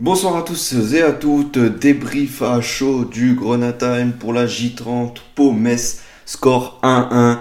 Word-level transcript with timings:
Bonsoir 0.00 0.36
à 0.36 0.42
tous 0.42 0.94
et 0.94 1.02
à 1.02 1.10
toutes, 1.10 1.58
débrief 1.58 2.42
à 2.42 2.60
chaud 2.60 3.04
du 3.04 3.34
Grenatime 3.34 4.12
pour 4.12 4.32
la 4.32 4.46
J30, 4.46 5.16
Pau 5.34 5.50
Metz, 5.50 6.02
score 6.24 6.78
1-1, 6.84 7.38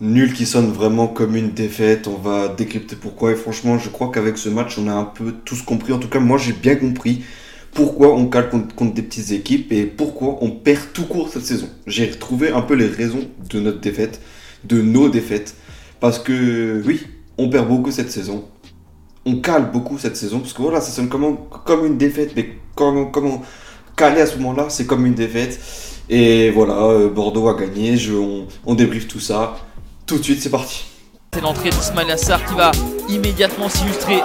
nul 0.00 0.32
qui 0.32 0.46
sonne 0.46 0.70
vraiment 0.70 1.08
comme 1.08 1.34
une 1.34 1.50
défaite, 1.50 2.06
on 2.06 2.16
va 2.16 2.46
décrypter 2.46 2.94
pourquoi. 2.94 3.32
Et 3.32 3.34
franchement 3.34 3.80
je 3.80 3.88
crois 3.88 4.12
qu'avec 4.12 4.38
ce 4.38 4.48
match 4.48 4.78
on 4.78 4.86
a 4.86 4.92
un 4.92 5.02
peu 5.02 5.34
tous 5.44 5.62
compris, 5.62 5.92
en 5.92 5.98
tout 5.98 6.06
cas 6.06 6.20
moi 6.20 6.38
j'ai 6.38 6.52
bien 6.52 6.76
compris 6.76 7.24
pourquoi 7.72 8.14
on 8.14 8.28
cale 8.28 8.50
contre, 8.50 8.94
des 8.94 9.02
petites 9.02 9.32
équipes 9.32 9.72
et 9.72 9.82
pourquoi 9.82 10.38
on 10.42 10.52
perd 10.52 10.92
tout 10.92 11.06
court 11.06 11.28
cette 11.28 11.44
saison. 11.44 11.68
J'ai 11.88 12.08
retrouvé 12.08 12.52
un 12.52 12.62
peu 12.62 12.74
les 12.74 12.86
raisons 12.86 13.28
de 13.50 13.58
notre 13.58 13.80
défaite, 13.80 14.20
de 14.62 14.80
nos 14.80 15.08
défaites, 15.08 15.56
parce 15.98 16.20
que 16.20 16.80
oui, 16.86 17.00
on 17.36 17.50
perd 17.50 17.66
beaucoup 17.66 17.90
cette 17.90 18.12
saison, 18.12 18.44
on 19.26 19.36
cale 19.40 19.70
beaucoup 19.72 19.98
cette 19.98 20.16
saison 20.16 20.38
parce 20.38 20.52
que 20.52 20.62
voilà, 20.62 20.80
ça 20.80 20.92
sonne 20.92 21.08
comme, 21.08 21.36
comme 21.64 21.84
une 21.84 21.98
défaite, 21.98 22.32
mais 22.36 22.56
comment, 22.76 23.06
comment 23.06 23.42
caler 23.96 24.20
à 24.20 24.26
ce 24.26 24.36
moment-là, 24.36 24.66
c'est 24.68 24.86
comme 24.86 25.04
une 25.04 25.14
défaite. 25.14 25.58
Et 26.08 26.50
voilà, 26.52 26.74
euh, 26.74 27.08
Bordeaux 27.08 27.48
a 27.48 27.54
gagné, 27.54 27.96
je, 27.96 28.14
on, 28.14 28.46
on 28.64 28.74
débriefe 28.74 29.08
tout 29.08 29.18
ça. 29.18 29.56
Tout 30.06 30.18
de 30.18 30.22
suite, 30.22 30.40
c'est 30.40 30.50
parti. 30.50 30.84
C'est 31.34 31.40
l'entrée 31.40 31.70
d'Ismail 31.70 32.10
Assar 32.12 32.44
qui 32.44 32.54
va 32.54 32.70
immédiatement 33.08 33.68
s'illustrer. 33.68 34.18
là, 34.18 34.24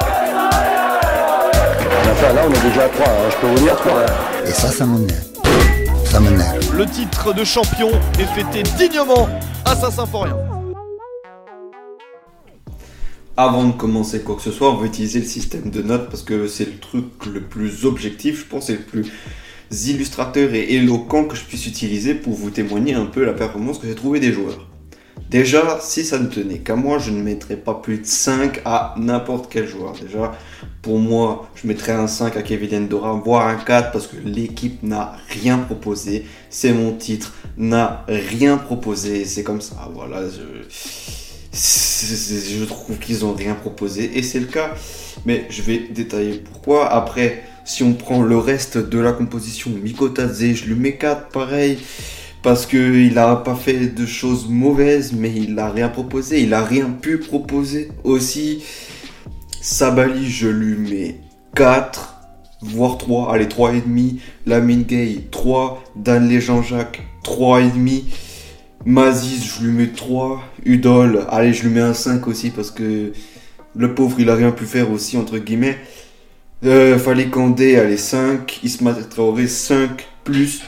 on 2.48 2.54
est 2.54 2.70
déjà 2.70 2.84
à 2.84 2.90
3, 2.90 3.07
hein, 3.07 3.29
je 3.31 3.38
peux 3.38 3.48
vous 3.48 3.59
dire 3.65 3.76
3. 3.76 4.05
Et 4.45 4.52
ça, 4.52 4.70
ça 4.70 4.85
m'énerve. 4.85 5.23
Ça 6.05 6.20
m'énerve. 6.20 6.77
Le 6.77 6.85
titre 6.85 7.34
de 7.34 7.43
champion 7.43 7.90
est 8.20 8.26
fêté 8.35 8.62
dignement 8.77 9.27
à 9.65 9.76
Saint-Symphorien. 9.76 10.51
Avant 13.44 13.63
de 13.63 13.72
commencer 13.72 14.22
quoi 14.22 14.36
que 14.36 14.44
ce 14.44 14.52
soit, 14.52 14.72
on 14.72 14.76
va 14.76 14.86
utiliser 14.86 15.18
le 15.18 15.26
système 15.26 15.72
de 15.72 15.82
notes 15.82 16.12
parce 16.12 16.22
que 16.22 16.45
c'est 16.45 16.66
le 16.66 16.77
truc 16.77 17.05
le 17.26 17.41
plus 17.41 17.86
objectif, 17.86 18.41
je 18.41 18.45
pense, 18.45 18.70
et 18.70 18.73
le 18.73 18.84
plus 18.84 19.12
illustrateur 19.88 20.54
et 20.54 20.76
éloquent 20.76 21.23
que 21.23 21.36
je 21.36 21.44
puisse 21.46 21.66
utiliser 21.66 22.13
pour 22.13 22.34
vous 22.34 22.52
témoigner 22.52 22.93
un 22.93 23.07
peu 23.07 23.26
la 23.26 23.34
performance 23.34 23.80
que 23.80 23.88
j'ai 23.88 23.96
trouvé 23.96 24.20
des 24.20 24.32
joueurs. 24.32 24.68
Déjà, 25.32 25.80
si 25.82 26.05
ça 26.05 26.20
ne 26.20 26.27
tenait 26.27 26.60
qu'à 26.60 26.76
moi, 26.76 26.99
je 26.99 27.10
ne 27.10 27.20
mettrais 27.20 27.55
pas 27.55 27.74
plus 27.74 27.98
de 27.98 28.05
5 28.05 28.62
à 28.63 28.93
n'importe 28.99 29.52
quel 29.52 29.68
joueur. 29.68 29.96
Déjà, 29.99 30.34
pour 30.84 30.99
moi, 30.99 31.49
je 31.55 31.65
mettrais 31.65 31.93
un 31.93 32.05
5 32.05 32.37
à 32.37 32.43
Kevin 32.43 32.84
Endora, 32.84 33.13
voire 33.13 33.48
un 33.48 33.55
4 33.55 33.91
parce 33.91 34.05
que 34.05 34.18
l'équipe 34.24 34.84
n'a 34.84 35.13
rien 35.30 35.58
proposé. 35.58 36.27
C'est 36.52 36.74
mon 36.74 36.91
titre, 36.91 37.34
n'a 37.58 38.05
rien 38.08 38.58
proposé. 38.58 39.26
C'est 39.26 39.41
comme 39.41 39.62
ça, 39.62 39.90
voilà. 39.96 40.26
Je 41.54 42.63
trouve 42.66 42.98
qu'ils 42.98 43.26
ont 43.26 43.34
rien 43.34 43.55
proposé 43.55 44.18
et 44.18 44.24
c'est 44.24 44.40
le 44.40 44.46
cas. 44.46 44.74
Mais 45.26 45.46
je 45.49 45.62
vais 45.62 45.80
détailler 45.93 46.35
pourquoi. 46.40 46.91
Après, 46.91 47.43
si 47.66 47.84
on 47.84 47.93
prend 47.93 48.21
le 48.21 48.38
reste 48.38 48.77
de 48.77 48.99
la 48.99 49.12
composition, 49.12 49.71
Mikotadze, 49.71 50.54
je 50.54 50.66
lui 50.66 50.76
mets 50.76 50.98
4 50.98 51.30
pareil. 51.30 51.77
Parce 52.41 52.66
qu'il 52.66 53.13
n'a 53.13 53.35
pas 53.35 53.54
fait 53.54 53.93
de 53.93 54.05
choses 54.08 54.48
mauvaises, 54.49 55.13
mais 55.13 55.32
il 55.32 55.54
n'a 55.54 55.70
rien 55.70 55.90
proposé. 55.90 56.41
Il 56.41 56.49
n'a 56.49 56.63
rien 56.63 56.90
pu 56.90 57.20
proposer 57.20 57.91
aussi. 58.04 58.63
Sabali, 59.62 60.27
je 60.27 60.48
lui 60.48 60.76
mets 60.76 61.18
4, 61.55 62.15
voire 62.62 62.98
3. 62.98 63.32
Allez, 63.32 63.46
3,5. 63.46 64.16
Lamine 64.47 64.84
Gay, 64.84 65.28
3. 65.30 65.84
Danley 65.96 66.41
Jean-Jacques, 66.41 67.03
3,5. 67.24 68.06
Mazis, 68.85 69.44
je 69.44 69.66
lui 69.66 69.74
mets 69.74 69.88
3. 69.88 70.41
Udol, 70.66 71.25
allez, 71.29 71.53
je 71.53 71.63
lui 71.63 71.74
mets 71.74 71.81
un 71.81 71.94
5 71.94 72.28
aussi 72.28 72.50
parce 72.50 72.72
que 72.72 73.12
le 73.75 73.96
pauvre, 73.96 74.19
il 74.19 74.29
a 74.29 74.35
rien 74.35 74.51
pu 74.51 74.66
faire 74.66 74.91
aussi, 74.91 75.18
entre 75.18 75.38
guillemets. 75.38 75.78
Euh, 76.66 76.97
Fallait 76.97 77.28
Kandé, 77.29 77.78
allez, 77.78 77.97
5. 77.97 78.59
Ismaël 78.63 79.07
Traoré, 79.07 79.47
5 79.47 80.07
plus. 80.24 80.63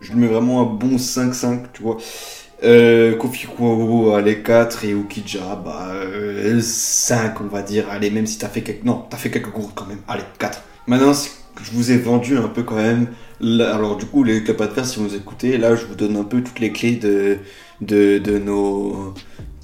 Je 0.00 0.12
lui 0.12 0.20
mets 0.20 0.26
vraiment 0.26 0.62
un 0.62 0.64
bon 0.64 0.96
5-5, 0.96 1.64
tu 1.72 1.82
vois. 1.82 1.98
Euh, 2.64 3.14
Kofi 3.16 3.46
Kouao, 3.46 4.12
allez, 4.14 4.42
4. 4.42 4.84
Et 4.84 4.92
Ukija, 4.92 5.56
bah, 5.56 5.92
5, 6.60 7.14
euh, 7.14 7.44
on 7.44 7.48
va 7.48 7.62
dire. 7.62 7.86
Allez, 7.90 8.10
même 8.10 8.26
si 8.26 8.38
t'as 8.38 8.48
fait 8.48 8.62
quelques. 8.62 8.84
Non, 8.84 9.04
t'as 9.08 9.16
fait 9.18 9.30
quelques 9.30 9.50
cours 9.50 9.74
quand 9.74 9.86
même. 9.86 10.00
Allez, 10.08 10.24
4. 10.38 10.62
Maintenant, 10.86 11.12
je 11.12 11.70
vous 11.72 11.92
ai 11.92 11.98
vendu 11.98 12.36
un 12.36 12.48
peu 12.48 12.62
quand 12.62 12.76
même 12.76 13.06
alors 13.40 13.96
du 13.96 14.06
coup, 14.06 14.24
les 14.24 14.38
adverses, 14.38 14.92
si 14.92 15.00
vous 15.00 15.14
écoutez, 15.14 15.58
là, 15.58 15.74
je 15.74 15.86
vous 15.86 15.94
donne 15.94 16.16
un 16.16 16.24
peu 16.24 16.42
toutes 16.42 16.60
les 16.60 16.72
clés 16.72 16.96
de, 16.96 17.38
de, 17.80 18.38
nos, 18.38 19.14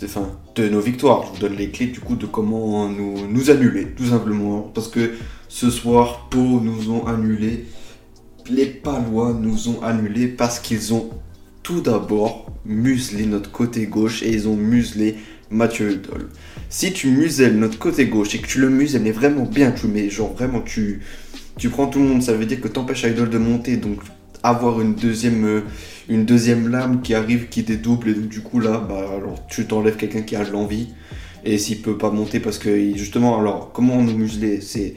de, 0.00 0.68
nos 0.68 0.80
victoires. 0.80 1.24
Je 1.26 1.32
vous 1.32 1.38
donne 1.38 1.56
les 1.56 1.70
clés 1.70 1.86
du 1.86 2.00
coup 2.00 2.16
de 2.16 2.26
comment 2.26 2.88
nous, 2.88 3.26
nous 3.28 3.50
annuler, 3.50 3.86
tout 3.96 4.06
simplement. 4.06 4.70
Parce 4.74 4.88
que 4.88 5.12
ce 5.48 5.70
soir, 5.70 6.28
Pau 6.30 6.60
nous 6.60 6.90
ont 6.90 7.06
annulé. 7.06 7.66
Les 8.50 8.66
Palois 8.66 9.32
nous 9.32 9.68
ont 9.68 9.82
annulé 9.82 10.26
parce 10.26 10.58
qu'ils 10.58 10.94
ont 10.94 11.10
tout 11.62 11.80
d'abord 11.80 12.46
muselé 12.64 13.26
notre 13.26 13.50
côté 13.50 13.86
gauche 13.86 14.22
et 14.22 14.30
ils 14.30 14.48
ont 14.48 14.56
muselé 14.56 15.16
Mathieu 15.50 15.92
Hudol. 15.92 16.28
Si 16.68 16.92
tu 16.92 17.08
muselles 17.08 17.58
notre 17.58 17.78
côté 17.78 18.06
gauche 18.06 18.34
et 18.34 18.38
que 18.38 18.46
tu 18.46 18.60
le 18.60 18.68
muselles 18.68 19.02
mais 19.02 19.12
vraiment 19.12 19.44
bien, 19.44 19.72
tu 19.72 19.86
mets 19.86 20.10
genre 20.10 20.32
vraiment 20.34 20.60
tu 20.60 21.00
tu 21.58 21.68
prends 21.68 21.88
tout 21.88 21.98
le 21.98 22.06
monde, 22.06 22.22
ça 22.22 22.32
veut 22.32 22.46
dire 22.46 22.60
que 22.60 22.68
tu 22.68 22.78
empêches 22.78 23.02
Idol 23.02 23.28
de 23.28 23.38
monter, 23.38 23.76
donc 23.76 23.98
avoir 24.42 24.80
une 24.80 24.94
deuxième, 24.94 25.44
euh, 25.44 25.62
une 26.08 26.24
lame 26.70 27.02
qui 27.02 27.14
arrive, 27.14 27.48
qui 27.48 27.62
dédouble, 27.64 28.08
et 28.10 28.14
donc 28.14 28.28
du 28.28 28.40
coup 28.40 28.60
là, 28.60 28.78
bah, 28.78 29.10
alors, 29.16 29.46
tu 29.48 29.66
t'enlèves 29.66 29.96
quelqu'un 29.96 30.22
qui 30.22 30.36
a 30.36 30.44
de 30.44 30.50
l'envie, 30.50 30.88
et 31.44 31.58
s'il 31.58 31.82
peut 31.82 31.98
pas 31.98 32.10
monter 32.10 32.40
parce 32.40 32.58
que 32.58 32.94
justement, 32.94 33.38
alors 33.38 33.72
comment 33.72 34.00
nous 34.02 34.16
museler 34.16 34.60
C'est 34.60 34.94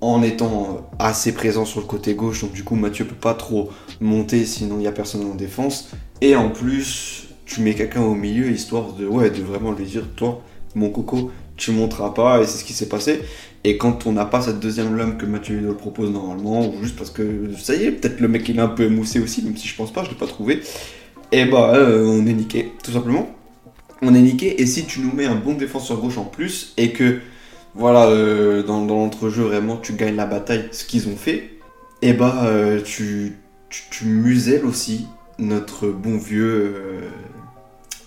en 0.00 0.22
étant 0.22 0.90
assez 0.98 1.32
présent 1.32 1.64
sur 1.64 1.80
le 1.80 1.86
côté 1.86 2.14
gauche, 2.14 2.42
donc 2.42 2.52
du 2.52 2.64
coup 2.64 2.74
Mathieu 2.74 3.06
peut 3.06 3.14
pas 3.14 3.34
trop 3.34 3.70
monter 4.00 4.44
sinon 4.44 4.76
il 4.76 4.80
n'y 4.80 4.86
a 4.86 4.92
personne 4.92 5.24
en 5.24 5.34
défense, 5.34 5.90
et 6.20 6.36
en 6.36 6.50
plus 6.50 7.28
tu 7.46 7.60
mets 7.60 7.74
quelqu'un 7.74 8.02
au 8.02 8.14
milieu 8.14 8.50
histoire 8.50 8.92
de, 8.92 9.06
ouais, 9.06 9.30
de 9.30 9.42
vraiment 9.42 9.72
lui 9.72 9.84
dire, 9.84 10.04
toi, 10.16 10.42
mon 10.74 10.90
coco, 10.90 11.30
tu 11.56 11.70
monteras 11.72 12.10
pas, 12.10 12.40
et 12.40 12.46
c'est 12.46 12.58
ce 12.58 12.64
qui 12.64 12.72
s'est 12.72 12.88
passé. 12.88 13.20
Et 13.64 13.78
quand 13.78 14.06
on 14.06 14.12
n'a 14.12 14.26
pas 14.26 14.42
cette 14.42 14.60
deuxième 14.60 14.96
lame 14.96 15.16
que 15.16 15.24
Mathieu 15.24 15.58
le 15.58 15.74
propose 15.74 16.10
normalement, 16.10 16.68
ou 16.68 16.82
juste 16.82 16.96
parce 16.96 17.10
que 17.10 17.50
ça 17.58 17.74
y 17.74 17.84
est, 17.84 17.92
peut-être 17.92 18.20
le 18.20 18.28
mec 18.28 18.48
il 18.48 18.58
est 18.58 18.62
un 18.62 18.68
peu 18.68 18.84
émoussé 18.84 19.20
aussi, 19.20 19.42
même 19.42 19.56
si 19.56 19.66
je 19.66 19.74
pense 19.74 19.92
pas, 19.92 20.04
je 20.04 20.10
l'ai 20.10 20.16
pas 20.16 20.26
trouvé, 20.26 20.60
et 21.32 21.40
eh 21.40 21.44
bah 21.46 21.72
euh, 21.74 22.06
on 22.06 22.26
est 22.26 22.32
niqué, 22.34 22.72
tout 22.82 22.92
simplement. 22.92 23.34
On 24.02 24.14
est 24.14 24.20
niqué, 24.20 24.60
et 24.60 24.66
si 24.66 24.84
tu 24.84 25.00
nous 25.00 25.12
mets 25.12 25.24
un 25.24 25.34
bon 25.34 25.54
défenseur 25.54 25.98
gauche 25.98 26.18
en 26.18 26.24
plus, 26.24 26.74
et 26.76 26.92
que 26.92 27.20
voilà, 27.74 28.08
euh, 28.08 28.62
dans, 28.62 28.84
l'entrejeu 28.84 29.44
vraiment 29.44 29.76
tu 29.78 29.94
gagnes 29.94 30.16
la 30.16 30.26
bataille, 30.26 30.68
ce 30.70 30.84
qu'ils 30.84 31.08
ont 31.08 31.16
fait, 31.16 31.50
et 32.02 32.10
eh 32.10 32.12
bah 32.12 32.42
euh, 32.44 32.82
tu, 32.82 33.38
tu, 33.70 34.04
muselles 34.04 34.66
aussi 34.66 35.06
notre 35.38 35.88
bon 35.88 36.18
vieux 36.18 36.74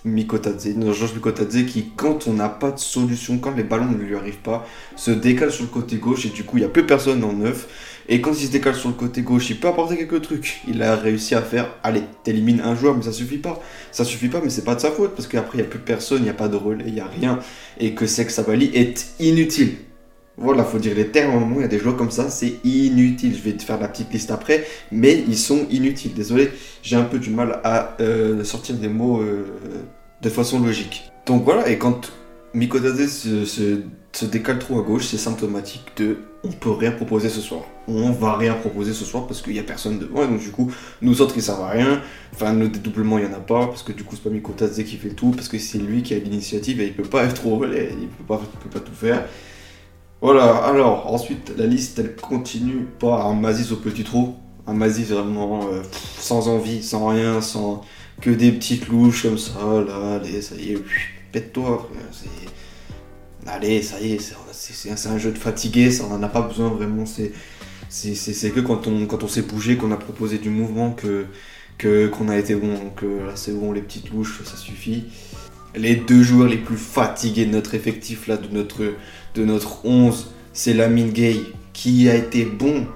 Mikotadze, 0.06 0.70
Georges 0.80 1.14
Mikotadze 1.14 1.66
qui, 1.66 1.92
quand 1.96 2.28
on 2.28 2.34
n'a 2.34 2.50
pas 2.50 2.72
de 2.72 2.80
solution, 2.80 3.38
quand 3.38 3.56
les 3.56 3.64
ballons 3.64 3.92
ne 3.92 3.98
lui 3.98 4.16
arrivent 4.16 4.38
pas, 4.38 4.66
se 4.96 5.12
décale 5.12 5.52
sur 5.52 5.64
le 5.64 5.70
côté 5.70 5.98
gauche 5.98 6.26
et 6.26 6.30
du 6.30 6.44
coup 6.44 6.58
il 6.58 6.62
n'y 6.62 6.66
a 6.66 6.70
plus 6.70 6.86
personne 6.86 7.24
en 7.24 7.34
neuf. 7.34 7.68
Et 8.10 8.22
quand 8.22 8.32
il 8.32 8.46
se 8.48 8.52
décale 8.52 8.76
sur 8.76 8.88
le 8.88 8.96
côté 8.96 9.22
gauche, 9.22 9.50
il 9.50 9.60
peut 9.60 9.68
apporter 9.68 9.98
quelques 9.98 10.22
trucs. 10.22 10.62
Il 10.68 10.82
a 10.82 10.96
réussi 10.96 11.36
à 11.36 11.42
faire, 11.42 11.74
allez, 11.84 12.04
t'élimines 12.24 12.62
un 12.62 12.74
joueur, 12.74 12.96
mais 12.96 13.04
ça 13.04 13.12
suffit 13.12 13.38
pas. 13.38 13.62
Ça 13.92 14.06
suffit 14.06 14.30
pas, 14.30 14.40
mais 14.42 14.50
c'est 14.50 14.64
pas 14.64 14.76
de 14.76 14.80
sa 14.80 14.92
faute 14.92 15.14
parce 15.14 15.28
qu'après 15.28 15.58
il 15.58 15.62
n'y 15.62 15.68
a 15.68 15.70
plus 15.70 15.80
personne, 15.80 16.20
il 16.20 16.24
n'y 16.24 16.30
a 16.30 16.34
pas 16.34 16.48
de 16.48 16.56
relais, 16.56 16.86
il 16.88 16.94
n'y 16.94 17.02
a 17.02 17.08
rien. 17.08 17.40
Et 17.80 17.94
que 17.94 18.06
Sex 18.06 18.40
est 18.40 19.08
inutile. 19.20 19.76
Voilà, 20.40 20.64
faut 20.64 20.78
dire 20.78 20.94
les 20.96 21.08
termes. 21.08 21.52
il 21.56 21.62
y 21.62 21.64
a 21.64 21.68
des 21.68 21.80
joueurs 21.80 21.98
comme 21.98 22.12
ça, 22.12 22.30
c'est 22.30 22.64
inutile. 22.64 23.36
Je 23.36 23.42
vais 23.42 23.54
te 23.54 23.64
faire 23.64 23.80
la 23.80 23.88
petite 23.88 24.14
liste 24.14 24.30
après, 24.30 24.66
mais 24.92 25.24
ils 25.28 25.38
sont 25.38 25.66
inutiles. 25.72 26.14
Désolé, 26.14 26.52
j'ai 26.84 26.96
un 26.96 27.04
peu 27.04 27.18
du 27.18 27.32
mal 27.32 27.60
à 27.64 27.96
euh, 28.02 28.44
sortir 28.44 28.76
des 28.76 28.88
mots 28.88 29.20
euh, 29.20 29.48
de 30.22 30.30
façon 30.30 30.60
logique. 30.60 31.12
Donc 31.26 31.44
voilà, 31.44 31.68
et 31.70 31.80
quand 31.80 32.12
Mikodade 32.54 33.08
se, 33.08 34.26
décale 34.26 34.60
trop 34.60 34.80
à 34.80 34.84
gauche, 34.84 35.08
c'est 35.08 35.18
symptomatique 35.18 35.86
de 35.98 36.18
on 36.44 36.52
peut 36.52 36.72
rien 36.72 36.92
proposer 36.92 37.30
ce 37.30 37.42
soir. 37.42 37.62
On 37.88 38.12
va 38.12 38.38
rien 38.38 38.54
proposer 38.54 38.94
ce 38.94 39.06
soir 39.06 39.26
parce 39.26 39.42
qu'il 39.42 39.54
n'y 39.54 39.60
a 39.60 39.64
personne 39.64 39.98
devant, 39.98 40.24
et 40.24 40.28
donc 40.28 40.40
du 40.40 40.52
coup, 40.52 40.72
nous 41.02 41.20
autres, 41.20 41.34
ils 41.36 41.42
servent 41.42 41.64
à 41.64 41.70
rien. 41.70 42.02
Enfin, 42.32 42.54
le 42.54 42.70
dédoublement, 42.70 43.18
il 43.18 43.26
n'y 43.26 43.34
en 43.34 43.36
a 43.36 43.42
pas, 43.42 43.66
parce 43.66 43.82
que 43.82 43.92
du 43.92 44.04
coup, 44.04 44.16
c'est 44.16 44.24
pas 44.24 44.30
Mikodade 44.30 44.72
qui 44.72 44.98
fait 44.98 45.10
tout, 45.10 45.32
parce 45.32 45.48
que 45.48 45.58
c'est 45.58 45.80
lui 45.80 46.04
qui 46.04 46.14
a 46.14 46.20
l'initiative 46.20 46.80
et 46.80 46.86
il 46.86 46.94
peut 46.94 47.04
pas 47.04 47.24
être 47.24 47.34
trop 47.34 47.58
relais, 47.58 47.90
il 48.00 48.08
peut 48.08 48.24
pas, 48.28 48.40
peut 48.62 48.70
pas 48.70 48.80
tout 48.80 48.94
faire. 48.94 49.26
Voilà, 50.20 50.56
alors 50.66 51.14
ensuite 51.14 51.54
la 51.56 51.68
liste 51.68 52.00
elle 52.00 52.16
continue 52.16 52.88
par 53.00 53.28
un 53.28 53.36
Mazis 53.36 53.72
au 53.72 53.76
petit 53.76 54.04
trou, 54.04 54.36
un 54.66 54.74
Mazis 54.74 55.04
vraiment 55.04 55.68
euh, 55.68 55.84
sans 56.18 56.48
envie, 56.48 56.82
sans 56.82 57.08
rien, 57.08 57.40
sans 57.40 57.84
que 58.20 58.32
des 58.32 58.52
petites 58.52 58.88
louches 58.88 59.24
comme 59.24 59.38
ça, 59.38 59.60
là, 59.88 60.16
allez, 60.16 60.42
ça 60.42 60.56
y 60.56 60.74
est, 60.74 60.84
pète-toi, 61.32 61.88
Allez, 63.46 63.82
ça 63.82 64.02
y 64.02 64.14
est, 64.14 64.34
c'est 64.52 65.08
un 65.08 65.18
jeu 65.18 65.32
de 65.32 65.38
fatigué, 65.38 65.92
ça 65.92 66.04
on 66.10 66.16
en 66.16 66.24
a 66.24 66.28
pas 66.28 66.42
besoin 66.42 66.70
vraiment, 66.70 67.06
c'est 67.06 67.32
que 67.90 68.60
quand 68.60 68.88
on, 68.88 69.28
s'est 69.28 69.44
bougé, 69.44 69.78
qu'on 69.78 69.92
a 69.92 69.98
proposé 69.98 70.40
du 70.40 70.50
mouvement, 70.50 70.92
que 70.92 71.28
qu'on 72.08 72.28
a 72.28 72.38
été 72.38 72.56
bon, 72.56 72.74
donc 72.74 73.04
là 73.04 73.34
c'est 73.36 73.54
bon, 73.54 73.72
les 73.72 73.82
petites 73.82 74.10
louches, 74.10 74.42
ça 74.44 74.58
suffit. 74.58 75.06
Les 75.78 75.96
deux 75.96 76.24
joueurs 76.24 76.50
les 76.50 76.58
plus 76.58 76.78
fatigués 76.78 77.46
de 77.46 77.52
notre 77.52 77.76
effectif, 77.76 78.28
là, 78.28 78.38
de 78.38 78.48
notre, 78.52 78.96
de 79.36 79.46
notre 79.46 79.86
11, 79.86 80.32
c'est 80.54 80.74
Lamine 80.74 81.12
Gay 81.12 81.40
qui 81.74 82.10
a 82.10 82.16
été 82.16 82.46
bon 82.46 82.88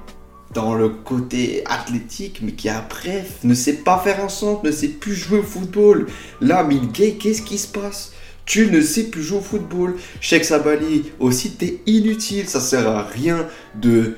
dans 0.54 0.74
le 0.74 0.90
côté 0.90 1.64
athlétique, 1.66 2.40
mais 2.42 2.54
qui 2.54 2.70
après 2.70 3.26
ne 3.44 3.54
sait 3.54 3.78
pas 3.78 4.00
faire 4.00 4.24
un 4.24 4.30
centre, 4.30 4.66
ne 4.66 4.72
sait 4.72 4.90
plus 4.90 5.16
jouer 5.16 5.40
au 5.40 5.44
football. 5.44 6.08
Là, 6.42 6.64
Milgay, 6.64 7.14
qu'est-ce 7.14 7.42
qui 7.42 7.58
se 7.58 7.68
passe? 7.68 8.14
Tu 8.46 8.68
ne 8.68 8.82
sais 8.82 9.06
plus 9.06 9.24
jouer 9.24 9.38
au 9.38 9.42
football. 9.42 9.96
Sheikh 10.20 10.44
Sabali 10.44 11.04
aussi, 11.20 11.52
t'es 11.52 11.80
inutile. 11.86 12.48
Ça 12.48 12.60
sert 12.60 12.88
à 12.90 13.04
rien 13.04 13.48
de. 13.80 14.16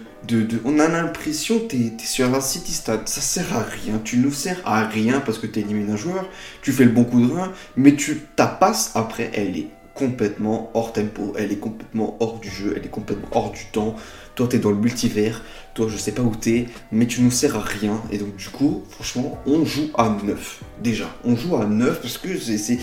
On 0.65 0.79
a 0.79 0.87
l'impression 0.87 1.59
que 1.59 1.65
t'es 1.65 1.77
es 1.77 2.05
sur 2.05 2.33
un 2.33 2.41
city 2.41 2.71
stade. 2.71 3.07
Ça 3.07 3.21
sert 3.21 3.55
à 3.55 3.63
rien. 3.63 3.99
Tu 4.03 4.17
ne 4.17 4.29
sers 4.29 4.61
à 4.65 4.85
rien 4.85 5.19
parce 5.19 5.37
que 5.37 5.47
t'élimines 5.47 5.91
un 5.91 5.97
joueur. 5.97 6.27
Tu 6.61 6.71
fais 6.71 6.85
le 6.85 6.91
bon 6.91 7.03
coup 7.03 7.25
de 7.25 7.31
rein. 7.31 7.51
Mais 7.75 7.95
tu, 7.95 8.21
ta 8.35 8.47
passe 8.47 8.91
après, 8.95 9.31
elle 9.33 9.57
est 9.57 9.67
complètement 9.93 10.71
hors 10.73 10.93
tempo. 10.93 11.33
Elle 11.37 11.51
est 11.51 11.59
complètement 11.59 12.17
hors 12.19 12.39
du 12.39 12.49
jeu. 12.49 12.73
Elle 12.75 12.85
est 12.85 12.89
complètement 12.89 13.27
hors 13.31 13.51
du 13.51 13.65
temps. 13.71 13.95
Toi, 14.35 14.47
t'es 14.47 14.59
dans 14.59 14.71
le 14.71 14.77
multivers. 14.77 15.41
Toi, 15.73 15.87
je 15.89 15.97
sais 15.97 16.11
pas 16.11 16.21
où 16.21 16.35
t'es, 16.35 16.67
mais 16.91 17.07
tu 17.07 17.21
nous 17.21 17.31
sers 17.31 17.55
à 17.55 17.61
rien. 17.61 18.01
Et 18.11 18.17
donc, 18.17 18.35
du 18.35 18.49
coup, 18.49 18.83
franchement, 18.89 19.39
on 19.45 19.65
joue 19.65 19.89
à 19.95 20.15
9. 20.23 20.63
Déjà, 20.81 21.09
on 21.23 21.35
joue 21.35 21.55
à 21.55 21.65
9 21.65 22.01
parce 22.01 22.17
que 22.17 22.29
c'est 22.37 22.79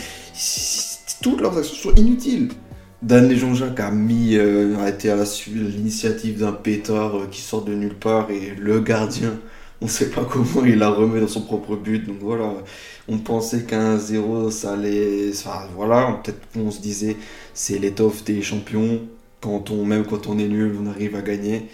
toutes 1.20 1.40
leurs 1.40 1.56
actions 1.58 1.90
sont 1.90 1.94
inutiles. 1.96 2.50
Dan 3.02 3.28
Léjean-Jacques 3.28 3.80
a 3.80 3.90
mis, 3.90 4.36
euh, 4.36 4.76
a 4.78 4.90
été 4.90 5.10
à 5.10 5.16
l'initiative 5.48 6.40
d'un 6.40 6.52
pétard 6.52 7.16
euh, 7.16 7.26
qui 7.30 7.40
sort 7.40 7.64
de 7.64 7.72
nulle 7.74 7.94
part 7.94 8.30
et 8.30 8.54
le 8.58 8.80
gardien, 8.80 9.38
on 9.80 9.86
ne 9.86 9.90
sait 9.90 10.10
pas 10.10 10.26
comment 10.30 10.66
il 10.66 10.76
la 10.78 10.90
remet 10.90 11.20
dans 11.20 11.28
son 11.28 11.40
propre 11.42 11.76
but. 11.76 12.06
Donc 12.06 12.18
voilà, 12.20 12.52
on 13.08 13.18
pensait 13.18 13.62
qu'un 13.62 13.96
0 13.96 14.50
ça 14.50 14.74
allait, 14.74 15.30
enfin 15.30 15.66
voilà, 15.74 16.20
peut-être 16.22 16.40
qu'on 16.52 16.70
se 16.70 16.80
disait 16.80 17.16
c'est 17.54 17.78
l'étoffe 17.78 18.22
des 18.24 18.42
champions. 18.42 19.00
Quand 19.40 19.70
on, 19.70 19.86
même 19.86 20.04
quand 20.04 20.26
on 20.26 20.38
est 20.38 20.48
nul, 20.48 20.76
on 20.82 20.86
arrive 20.86 21.16
à 21.16 21.22
gagner. 21.22 21.68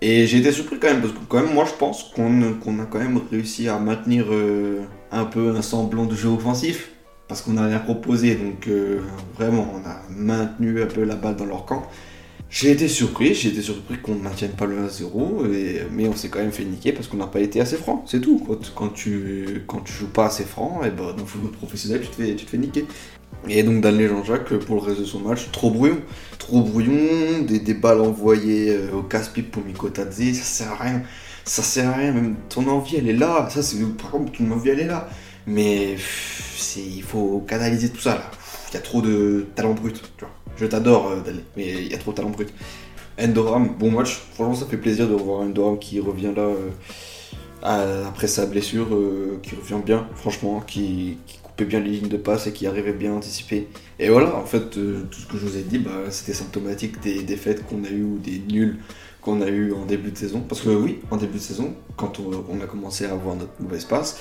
Et 0.00 0.26
j'ai 0.28 0.38
été 0.38 0.52
surpris 0.52 0.78
quand 0.78 0.88
même, 0.88 1.00
parce 1.00 1.14
que 1.14 1.52
moi 1.52 1.64
je 1.66 1.74
pense 1.74 2.04
qu'on 2.14 2.42
a 2.42 2.86
quand 2.86 2.98
même 2.98 3.20
réussi 3.30 3.68
à 3.68 3.78
maintenir 3.80 4.26
euh, 4.30 4.82
un 5.10 5.24
peu 5.24 5.56
un 5.56 5.62
semblant 5.62 6.04
de 6.06 6.14
jeu 6.14 6.28
offensif 6.28 6.93
parce 7.28 7.42
qu'on 7.42 7.52
n'a 7.52 7.66
rien 7.66 7.78
proposé. 7.78 8.34
Donc 8.34 8.68
euh, 8.68 9.00
vraiment, 9.36 9.66
on 9.74 9.88
a 9.88 10.02
maintenu 10.10 10.82
un 10.82 10.86
peu 10.86 11.04
la 11.04 11.16
balle 11.16 11.36
dans 11.36 11.46
leur 11.46 11.64
camp. 11.64 11.86
J'ai 12.50 12.70
été 12.70 12.86
surpris, 12.86 13.34
j'ai 13.34 13.48
été 13.48 13.62
surpris 13.62 13.98
qu'on 13.98 14.14
ne 14.14 14.20
maintienne 14.20 14.52
pas 14.52 14.66
le 14.66 14.76
1-0, 14.76 15.88
mais 15.90 16.06
on 16.06 16.14
s'est 16.14 16.28
quand 16.28 16.38
même 16.38 16.52
fait 16.52 16.64
niquer 16.64 16.92
parce 16.92 17.08
qu'on 17.08 17.16
n'a 17.16 17.26
pas 17.26 17.40
été 17.40 17.60
assez 17.60 17.76
franc, 17.76 18.04
c'est 18.06 18.20
tout. 18.20 18.40
Quand, 18.76 18.90
tu, 18.90 19.64
quand 19.66 19.80
tu 19.80 19.92
joues 19.92 20.10
pas 20.12 20.26
assez 20.26 20.44
franc, 20.44 20.82
et 20.84 20.88
eh 20.88 20.90
ben, 20.90 21.06
dans 21.14 21.16
le 21.16 21.26
football 21.26 21.50
professionnel, 21.50 22.02
tu 22.02 22.08
te 22.08 22.14
fais, 22.14 22.36
tu 22.36 22.44
te 22.44 22.50
fais 22.50 22.58
niquer. 22.58 22.84
Et 23.48 23.62
donc 23.64 23.80
Daniel 23.80 24.10
Jean-Jacques, 24.10 24.54
pour 24.58 24.76
le 24.76 24.82
reste 24.82 25.00
de 25.00 25.04
son 25.04 25.18
match, 25.20 25.50
trop 25.50 25.70
brouillon. 25.70 25.98
Trop 26.38 26.62
brouillon, 26.62 27.42
des, 27.42 27.58
des 27.58 27.74
balles 27.74 28.00
envoyées 28.00 28.70
euh, 28.70 28.98
au 28.98 29.02
casse-pipe 29.02 29.50
pour 29.50 29.64
Mikotadze, 29.64 30.34
ça 30.34 30.44
sert 30.44 30.72
à 30.72 30.76
rien. 30.76 31.02
Ça 31.44 31.62
sert 31.62 31.88
à 31.88 31.94
rien, 31.94 32.12
même 32.12 32.36
ton 32.48 32.66
envie 32.68 32.96
elle 32.96 33.08
est 33.08 33.14
là. 33.14 33.48
Ça 33.50 33.62
c'est 33.62 33.76
par 33.96 34.12
contre 34.12 34.32
ton 34.32 34.50
envie 34.52 34.70
elle 34.70 34.80
est 34.80 34.86
là. 34.86 35.08
Mais 35.46 35.96
il 36.76 37.02
faut 37.02 37.44
canaliser 37.46 37.90
tout 37.90 38.00
ça 38.00 38.14
là. 38.14 38.30
Il 38.70 38.74
y 38.74 38.76
a 38.78 38.80
trop 38.80 39.02
de 39.02 39.46
talent 39.54 39.74
brut. 39.74 40.00
Tu 40.16 40.24
vois. 40.24 40.34
Je 40.56 40.66
t'adore, 40.66 41.08
euh, 41.08 41.32
mais 41.56 41.72
il 41.72 41.90
y 41.90 41.94
a 41.94 41.98
trop 41.98 42.12
de 42.12 42.16
talent 42.16 42.30
brut. 42.30 42.52
Endoram, 43.20 43.68
bon 43.78 43.90
match. 43.90 44.22
Franchement, 44.34 44.54
ça 44.54 44.66
fait 44.66 44.76
plaisir 44.76 45.08
de 45.08 45.14
revoir 45.14 45.40
Endoram 45.40 45.78
qui 45.78 46.00
revient 46.00 46.32
là 46.34 46.48
euh, 47.64 48.08
après 48.08 48.26
sa 48.26 48.46
blessure, 48.46 48.94
euh, 48.94 49.38
qui 49.42 49.54
revient 49.54 49.80
bien, 49.84 50.08
franchement, 50.16 50.60
qui, 50.60 51.18
coupait 51.42 51.64
bien 51.64 51.80
les 51.80 51.90
lignes 51.90 52.08
de 52.08 52.16
passe 52.16 52.46
et 52.46 52.52
qui 52.52 52.66
arrivait 52.66 52.92
bien 52.92 53.12
à 53.12 53.16
anticiper. 53.16 53.68
Et 53.98 54.08
voilà, 54.08 54.34
en 54.36 54.44
fait, 54.44 54.70
tout 54.70 55.20
ce 55.20 55.26
que 55.26 55.36
je 55.36 55.46
vous 55.46 55.56
ai 55.56 55.62
dit, 55.62 55.78
bah, 55.78 56.10
c'était 56.10 56.32
symptomatique 56.32 57.00
des 57.00 57.22
défaites 57.22 57.64
qu'on 57.66 57.84
a 57.84 57.88
eues 57.88 58.02
ou 58.02 58.18
des 58.18 58.42
nuls 58.50 58.78
qu'on 59.24 59.40
a 59.40 59.48
eu 59.48 59.72
en 59.72 59.86
début 59.86 60.10
de 60.10 60.18
saison. 60.18 60.40
Parce 60.46 60.60
que 60.60 60.68
oui, 60.68 60.98
en 61.10 61.16
début 61.16 61.38
de 61.38 61.42
saison, 61.42 61.74
quand 61.96 62.20
on, 62.20 62.60
a 62.60 62.66
commencé 62.66 63.06
à 63.06 63.12
avoir 63.12 63.34
notre 63.34 63.52
mauvaise 63.60 63.84
passe, 63.84 64.18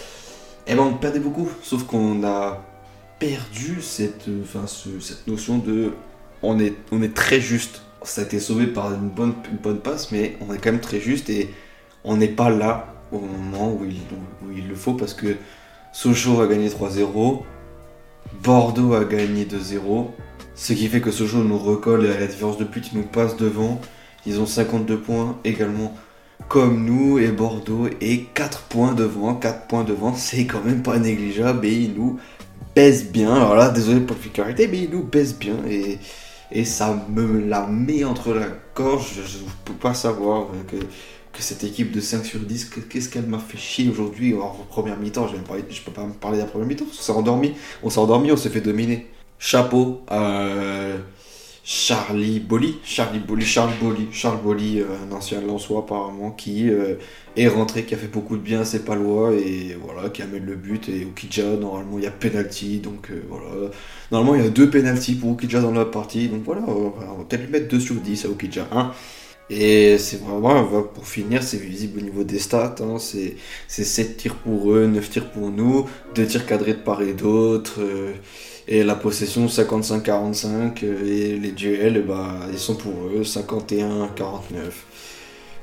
eh 0.68 0.76
ben 0.76 0.84
on 0.84 0.94
perdait 0.94 1.20
beaucoup. 1.20 1.50
Sauf 1.62 1.84
qu'on 1.84 2.24
a 2.24 2.64
perdu 3.20 3.82
cette, 3.82 4.28
notion 5.28 5.58
de 5.58 5.92
on 6.42 6.60
est, 6.60 7.14
très 7.14 7.40
juste. 7.40 7.82
Ça 8.04 8.22
a 8.22 8.24
été 8.26 8.40
sauvé 8.40 8.68
par 8.68 8.94
une 8.94 9.10
bonne, 9.10 9.34
passe, 9.80 10.12
mais 10.12 10.38
on 10.42 10.54
est 10.54 10.58
quand 10.58 10.72
même 10.72 10.82
très 10.82 11.00
juste 11.00 11.30
et 11.30 11.50
on 12.04 12.18
n'est 12.18 12.28
pas 12.28 12.50
là 12.50 12.94
au 13.14 13.20
moment 13.20 13.72
où 13.72 13.86
il, 13.86 13.96
où 14.46 14.52
il 14.52 14.68
le 14.68 14.76
faut 14.76 14.94
parce 14.94 15.14
que 15.14 15.38
Sochaux 15.94 16.42
a 16.42 16.48
gagné 16.48 16.68
3-0, 16.68 17.44
Bordeaux 18.44 18.94
a 18.94 19.06
gagné 19.06 19.46
2-0, 19.46 20.08
ce 20.56 20.74
qui 20.74 20.88
fait 20.88 21.00
que 21.00 21.12
Sochaux 21.12 21.44
nous 21.44 21.58
recolle 21.58 22.06
et 22.06 22.12
à 22.12 22.20
la 22.20 22.28
différence 22.28 22.58
de 22.58 22.66
but, 22.66 22.90
il 22.92 22.98
nous 22.98 23.06
passe 23.06 23.38
devant. 23.38 23.80
Ils 24.26 24.40
ont 24.40 24.46
52 24.46 24.98
points 25.00 25.38
également 25.44 25.94
comme 26.48 26.86
nous 26.86 27.20
et 27.20 27.30
Bordeaux 27.30 27.88
et 28.02 28.26
4 28.34 28.64
points 28.64 28.94
devant. 28.94 29.36
4 29.36 29.68
points 29.68 29.84
devant, 29.84 30.14
c'est 30.14 30.46
quand 30.46 30.64
même 30.64 30.84
pas 30.84 30.98
négligeable 31.00 31.66
et 31.66 31.74
ils 31.74 31.94
nous 31.94 32.20
baissent 32.76 33.12
bien. 33.12 33.34
Alors 33.34 33.56
là, 33.56 33.70
désolé 33.70 34.02
pour 34.02 34.16
la 34.16 34.22
figurité, 34.24 34.68
mais 34.68 34.84
ils 34.84 34.90
nous 34.90 35.04
baissent 35.04 35.38
bien 35.38 35.56
et, 35.70 36.00
et 36.52 36.66
ça 36.66 37.06
me 37.10 37.48
la 37.48 37.68
met 37.68 38.04
entre 38.04 38.34
la 38.34 38.48
gorge. 38.76 39.14
Je 39.26 39.38
ne 39.40 39.50
peux 39.66 39.74
pas 39.74 39.94
savoir 39.94 40.48
que, 40.68 40.78
cette 41.40 41.64
équipe 41.64 41.92
de 41.92 42.00
5 42.00 42.24
sur 42.24 42.40
10, 42.40 42.70
qu'est-ce 42.90 43.10
qu'elle 43.10 43.26
m'a 43.26 43.40
fait 43.40 43.58
chier 43.58 43.90
aujourd'hui 43.90 44.36
en 44.36 44.50
première 44.70 44.98
mi-temps. 44.98 45.28
Je 45.28 45.36
ne 45.36 45.42
peux 45.42 45.92
pas 45.92 46.06
me 46.06 46.14
parler 46.14 46.38
de 46.38 46.44
la 46.44 46.48
première 46.48 46.68
mi-temps, 46.68 46.86
on 46.88 46.94
s'est 46.94 47.12
on 47.82 47.90
s'est 47.90 48.00
endormi, 48.00 48.32
on 48.32 48.38
s'est 48.38 48.50
fait 48.50 48.62
dominer. 48.62 49.08
Chapeau. 49.40 50.04
Euh, 50.12 51.00
Charlie 51.66 52.42
Bolly, 52.42 52.76
Charlie 52.84 53.20
Bolly, 53.20 53.46
Charles 53.46 53.72
Bolly, 53.82 54.08
Charles 54.12 54.42
Bolly, 54.44 54.82
euh, 54.82 54.86
un 55.08 55.14
ancien 55.14 55.40
Lançois 55.40 55.80
apparemment, 55.80 56.32
qui 56.32 56.70
euh, 56.70 56.96
est 57.38 57.48
rentré, 57.48 57.86
qui 57.86 57.94
a 57.94 57.98
fait 57.98 58.08
beaucoup 58.08 58.36
de 58.36 58.42
bien 58.42 58.62
à 58.62 58.66
ses 58.66 58.80
palois 58.80 59.32
et 59.34 59.78
voilà, 59.82 60.10
qui 60.10 60.22
amène 60.22 60.46
le 60.46 60.56
but. 60.58 60.90
Et 60.90 61.06
Okidja, 61.06 61.56
normalement 61.56 61.98
il 61.98 62.04
y 62.04 62.08
a 62.08 62.12
penalty, 62.12 62.80
donc 62.80 63.10
euh, 63.12 63.24
voilà. 63.30 63.72
Normalement 64.12 64.36
il 64.36 64.44
y 64.44 64.48
a 64.48 64.50
deux 64.50 64.70
penalty 64.70 65.16
pour 65.16 65.32
Okidja 65.32 65.62
dans 65.62 65.72
la 65.72 65.86
partie, 65.86 66.28
donc 66.28 66.44
voilà, 66.44 66.64
on 66.68 66.90
va 66.90 67.24
peut-être 67.30 67.44
lui 67.44 67.52
mettre 67.52 67.70
2 67.70 67.80
sur 67.80 67.96
10 67.96 68.26
à 68.26 68.30
Okidja. 68.30 68.68
Hein. 68.74 68.92
Et 69.50 69.98
c'est 70.00 70.22
vraiment, 70.22 70.84
pour 70.84 71.08
finir, 71.08 71.44
c'est 71.44 71.58
visible 71.58 72.00
au 72.00 72.02
niveau 72.02 72.24
des 72.26 72.40
stats. 72.40 72.76
Hein, 72.82 72.98
c'est 72.98 73.36
7 73.68 74.18
tirs 74.18 74.36
pour 74.36 74.72
eux, 74.74 74.88
9 74.88 75.10
tirs 75.10 75.30
pour 75.32 75.50
nous, 75.50 75.86
2 76.16 76.26
tirs 76.26 76.46
cadrés 76.46 76.74
de 76.74 76.80
part 76.80 77.02
et 77.02 77.14
d'autre. 77.14 77.80
Et 78.68 78.84
la 78.84 78.96
possession 78.96 79.48
55-45 79.48 80.84
euh, 80.84 81.06
et 81.06 81.38
les 81.38 81.52
duels, 81.52 82.04
bah, 82.08 82.40
ils 82.52 82.60
sont 82.60 82.76
pour 82.76 82.94
eux 83.14 83.24
51-49. 83.24 83.84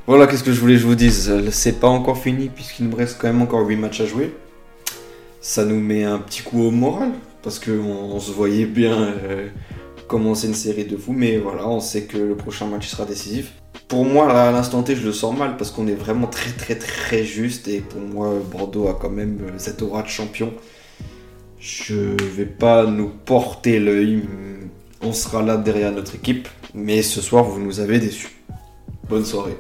Voilà, 0.07 0.27
qu'est-ce 0.27 0.43
que 0.45 0.53
je 0.53 0.61
voulais 0.61 0.75
que 0.75 0.81
je 0.81 0.87
vous 0.87 0.95
dise? 0.95 1.33
C'est 1.51 1.81
pas 1.81 1.89
encore 1.89 2.19
fini 2.19 2.49
puisqu'il 2.49 2.89
nous 2.89 2.97
reste 2.97 3.17
quand 3.21 3.29
même 3.29 3.43
encore 3.43 3.67
8 3.67 3.77
matchs 3.77 4.01
à 4.01 4.07
jouer. 4.07 4.35
Ça 5.41 5.65
nous 5.65 5.81
met 5.81 6.05
un 6.05 6.19
petit 6.19 6.43
coup 6.43 6.63
au 6.63 6.71
moral 6.71 7.13
parce 7.43 7.59
qu'on 7.59 7.71
on 7.71 8.21
se 8.21 8.31
voyait 8.33 8.67
bien 8.67 9.01
euh, 9.01 9.49
commencer 10.07 10.49
une 10.49 10.55
série 10.55 10.85
de 10.85 10.97
fous. 10.97 11.15
Mais 11.15 11.39
voilà, 11.39 11.67
on 11.69 11.81
sait 11.81 12.03
que 12.03 12.19
le 12.19 12.35
prochain 12.35 12.67
match 12.67 12.89
sera 12.89 13.05
décisif. 13.07 13.53
Pour 13.89 14.05
moi, 14.05 14.31
à 14.31 14.53
l'instant 14.53 14.83
T, 14.83 14.95
je 14.95 15.07
le 15.07 15.13
sens 15.13 15.37
mal 15.37 15.57
parce 15.57 15.71
qu'on 15.71 15.87
est 15.87 15.95
vraiment 15.95 16.27
très 16.27 16.51
très 16.51 16.75
très 16.75 17.25
juste. 17.25 17.69
Et 17.69 17.81
pour 17.81 18.01
moi, 18.01 18.35
Bordeaux 18.53 18.89
a 18.89 18.99
quand 19.01 19.11
même 19.11 19.39
euh, 19.43 19.53
cette 19.57 19.81
aura 19.81 20.03
de 20.03 20.09
champion. 20.09 20.53
Je 21.61 22.17
vais 22.23 22.47
pas 22.47 22.87
nous 22.87 23.09
porter 23.09 23.79
l'œil. 23.79 24.23
On 25.03 25.13
sera 25.13 25.43
là 25.43 25.59
derrière 25.59 25.93
notre 25.93 26.15
équipe. 26.15 26.49
Mais 26.75 27.03
ce 27.03 27.21
soir, 27.21 27.45
vous 27.45 27.61
nous 27.61 27.81
avez 27.81 27.99
déçus. 27.99 28.31
Bonne 29.09 29.27
soirée. 29.27 29.57